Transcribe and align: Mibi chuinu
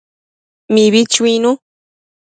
Mibi 0.73 1.01
chuinu 1.13 1.51